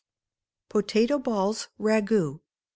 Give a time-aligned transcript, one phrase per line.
[0.67, 2.39] Potato Balls Ragoût.